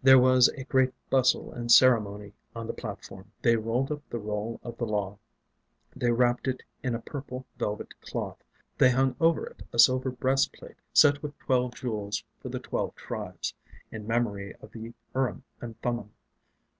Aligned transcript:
There 0.00 0.20
was 0.20 0.46
a 0.50 0.62
great 0.62 0.94
bustle 1.10 1.50
and 1.52 1.72
ceremony 1.72 2.34
on 2.54 2.68
the 2.68 2.72
platform; 2.72 3.32
they 3.42 3.56
rolled 3.56 3.90
up 3.90 4.08
the 4.08 4.18
Roll 4.20 4.60
of 4.62 4.78
the 4.78 4.86
Law; 4.86 5.18
they 5.96 6.12
wrapped 6.12 6.46
it 6.46 6.62
in 6.84 6.94
a 6.94 7.00
purple 7.00 7.44
velvet 7.58 8.00
cloth; 8.00 8.38
they 8.78 8.90
hung 8.90 9.16
over 9.20 9.44
it 9.44 9.62
a 9.72 9.80
silver 9.80 10.12
breastplate 10.12 10.76
set 10.92 11.20
with 11.20 11.36
twelve 11.40 11.74
jewels 11.74 12.22
for 12.40 12.48
the 12.48 12.60
Twelve 12.60 12.94
Tribes 12.94 13.54
in 13.90 14.06
memory 14.06 14.54
of 14.62 14.70
the 14.70 14.94
Urim 15.16 15.42
and 15.60 15.74
Thummim. 15.82 16.12